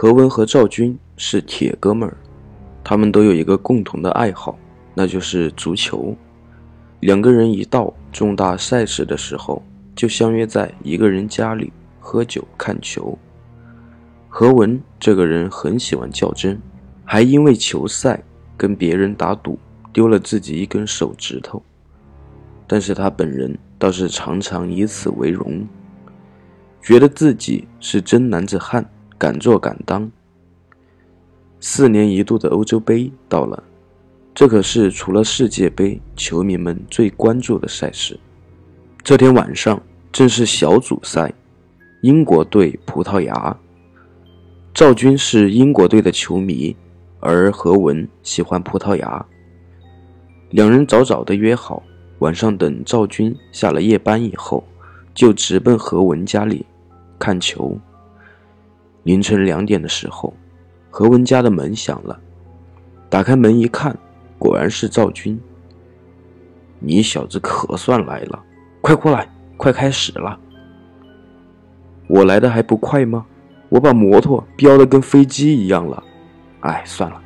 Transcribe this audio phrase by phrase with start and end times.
[0.00, 2.16] 何文和赵军是铁哥们儿，
[2.84, 4.56] 他们都有一个共同的爱好，
[4.94, 6.14] 那就是足球。
[7.00, 9.60] 两个人一到重大赛事的时候，
[9.96, 13.18] 就相约在一个人家里喝酒看球。
[14.28, 16.62] 何文这个人很喜欢较真，
[17.04, 18.22] 还因为球赛
[18.56, 19.58] 跟别人打赌
[19.92, 21.60] 丢了自己一根手指头，
[22.68, 25.66] 但是他本人倒是常常以此为荣，
[26.80, 28.88] 觉得自己是真男子汉，
[29.18, 30.10] 敢做敢当。
[31.60, 33.62] 四年一度的欧洲杯到了。
[34.34, 38.16] 这可是除了世界杯，球迷们最关注的赛事。
[39.02, 39.82] 这天晚上
[40.12, 41.34] 正是小组赛，
[42.02, 43.56] 英国对葡萄牙。
[44.72, 46.76] 赵军是英国队的球迷，
[47.18, 49.26] 而何文喜欢葡萄牙。
[50.50, 51.82] 两人早早的约好，
[52.20, 54.62] 晚上等赵军下了夜班以后，
[55.12, 56.64] 就直奔何文家里
[57.18, 57.76] 看球。
[59.08, 60.34] 凌晨两点的时候，
[60.90, 62.20] 何文家的门响了，
[63.08, 63.98] 打开门一看。
[64.36, 65.40] 果然是赵军，
[66.78, 68.44] 你小子可算来了！
[68.82, 70.38] 快过来，快开始了。
[72.06, 73.24] 我来的还不快吗？
[73.70, 76.04] 我把摩托飙得跟飞机一样了。
[76.60, 77.18] 哎，算了。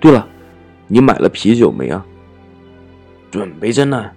[0.00, 0.26] 对了，
[0.88, 2.04] 你买了啤酒没啊？
[3.30, 4.10] 准备着呢。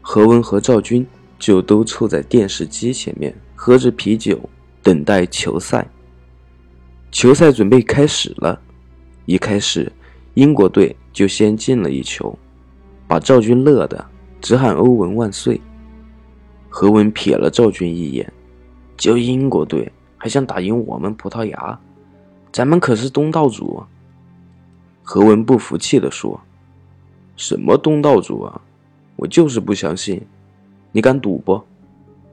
[0.00, 1.06] 何文和赵军
[1.38, 4.50] 就都凑在电视机前面，喝着啤酒，
[4.84, 5.84] 等待球赛。
[7.10, 8.60] 球赛准备开始了，
[9.24, 9.90] 一开始。
[10.34, 12.36] 英国队就先进了一球，
[13.06, 14.04] 把赵军乐的
[14.40, 15.60] 直喊“欧文万岁”。
[16.68, 18.32] 何文瞥了赵军一眼，
[18.96, 21.78] 就英国队还想打赢我们葡萄牙，
[22.50, 23.80] 咱们可是东道主。
[25.04, 26.40] 何文不服气地说
[27.36, 28.60] ：“什么东道主啊？
[29.14, 30.20] 我就是不相信，
[30.90, 31.62] 你敢赌不？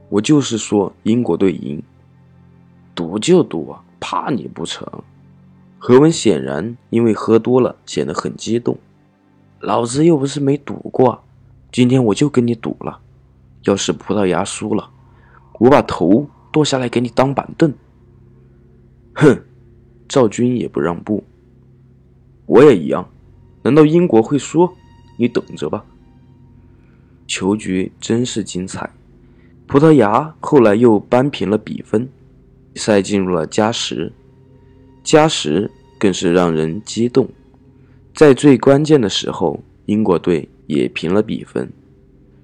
[0.08, 1.80] 我就是说英国队赢，
[2.94, 4.86] 赌就赌啊，怕你不成？”
[5.78, 8.78] 何文显然因为喝多了，显得很激动。
[9.58, 11.24] 老子又不是没赌过，
[11.72, 13.00] 今天我就跟你赌了。
[13.64, 14.90] 要是葡萄牙输了，
[15.58, 17.72] 我把头剁下来给你当板凳。
[19.14, 19.42] 哼，
[20.08, 21.24] 赵军也不让步。
[22.46, 23.08] 我也一样。
[23.62, 24.68] 难道英国会输？
[25.16, 25.84] 你等着吧。
[27.26, 28.90] 球局真是精彩。
[29.66, 32.08] 葡萄牙后来又扳平了比分，
[32.72, 34.12] 比赛进入了加时。
[35.04, 37.28] 加时更是让人激动，
[38.14, 41.68] 在最关键的时候，英国队也平了比分，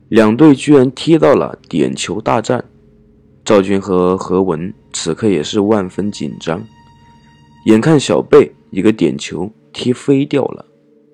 [0.09, 2.65] 两队居然踢到了点球大战。
[3.45, 6.63] 赵军和何文此刻也是万分紧张，
[7.67, 10.67] 眼看小贝一个点球踢飞掉了，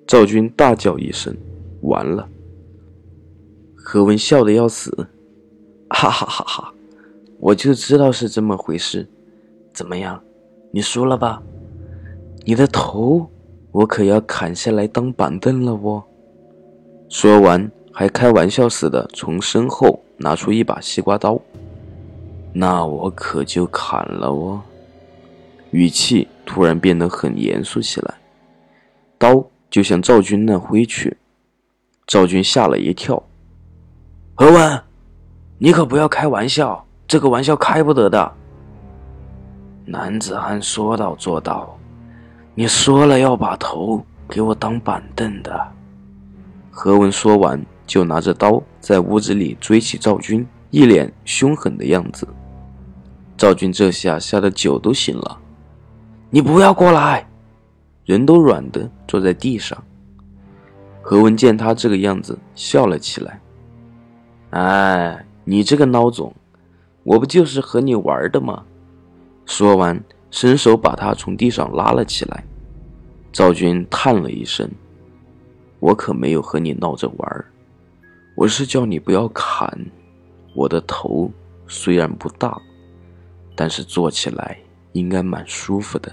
[0.07, 1.33] 赵军大叫一声
[1.81, 2.27] ：“完了！”
[3.77, 5.07] 何文笑得要死，
[5.89, 6.74] 哈哈哈哈！
[7.39, 9.07] 我就知道是这么回事，
[9.73, 10.21] 怎么样？
[10.71, 11.41] 你输了吧？
[12.45, 13.29] 你的头
[13.71, 16.03] 我可要砍下来当板凳了哦！
[17.09, 21.39] 说完，还开玩笑似的从身后拿出一把西瓜刀。
[22.53, 24.61] 那我可就砍了哦！
[25.71, 28.15] 语气突然变得很严肃起来，
[29.17, 31.17] 刀就向赵军那挥去。
[32.07, 33.21] 赵军吓了一跳
[34.35, 34.81] ：“何文，
[35.57, 38.31] 你可不要开玩笑，这个玩笑开不得的。”
[39.85, 41.77] 男子汉说到做到，
[42.55, 45.71] 你说了要把头给我当板凳的。
[46.71, 52.27] 何文说完，就拿着刀在屋子里追起赵军，一脸凶狠的样子。
[53.37, 55.37] 赵军这下吓得酒都醒了，
[56.29, 57.27] 你不要过来，
[58.05, 59.77] 人都软的坐在地上。
[61.01, 63.39] 何文见他这个样子，笑了起来。
[64.49, 66.33] 哎，你这个孬种，
[67.05, 68.65] 我不就是和你玩的吗？
[69.45, 72.43] 说完，伸手把他从地上拉了起来。
[73.31, 74.67] 赵军叹了一声
[75.79, 77.45] ：“我可没有和你闹着玩
[78.35, 79.69] 我是叫你不要砍
[80.55, 81.29] 我的头。
[81.67, 82.59] 虽然不大，
[83.55, 84.57] 但是做起来
[84.93, 86.11] 应该蛮舒服的。”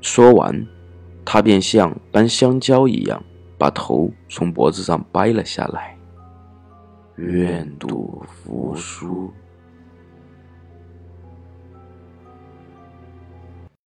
[0.00, 0.66] 说完，
[1.22, 3.22] 他便像搬香蕉一样，
[3.58, 5.94] 把头从脖子上掰了下来。
[7.16, 9.30] 愿赌服输。